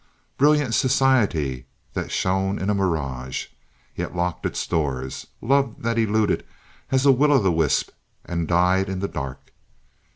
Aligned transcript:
Brilliant 0.35 0.73
society 0.73 1.67
that 1.93 2.09
shone 2.11 2.57
in 2.57 2.71
a 2.71 2.73
mirage, 2.73 3.49
yet 3.95 4.15
locked 4.15 4.47
its 4.47 4.65
doors; 4.65 5.27
love 5.41 5.75
that 5.83 5.99
eluded 5.99 6.43
as 6.89 7.05
a 7.05 7.11
will 7.11 7.31
o' 7.31 7.37
the 7.37 7.51
wisp 7.51 7.91
and 8.25 8.47
died 8.47 8.89
in 8.89 8.99
the 8.99 9.07
dark. 9.07 9.53